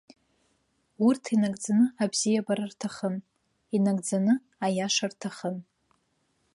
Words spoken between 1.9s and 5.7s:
абзиабара рҭахын, инагӡаны аиаша рҭахын.